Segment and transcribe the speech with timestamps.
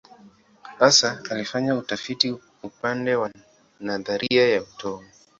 [0.79, 3.31] Hasa alifanya utafiti upande wa
[3.79, 5.07] nadharia ya atomu.